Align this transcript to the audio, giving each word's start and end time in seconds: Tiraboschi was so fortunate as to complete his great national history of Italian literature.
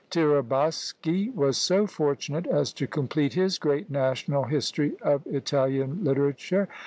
Tiraboschi 0.09 1.31
was 1.35 1.59
so 1.59 1.85
fortunate 1.85 2.47
as 2.47 2.73
to 2.73 2.87
complete 2.87 3.33
his 3.35 3.59
great 3.59 3.91
national 3.91 4.45
history 4.45 4.93
of 5.03 5.21
Italian 5.27 6.03
literature. 6.03 6.67